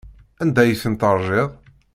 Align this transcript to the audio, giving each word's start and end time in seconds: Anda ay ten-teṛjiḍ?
Anda 0.41 0.59
ay 0.63 0.73
ten-teṛjiḍ? 0.81 1.49